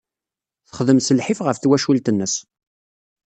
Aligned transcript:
Texdem 0.67 0.99
s 1.01 1.09
lḥif 1.17 1.39
ɣef 1.45 1.57
twacult-nnes. 1.57 2.35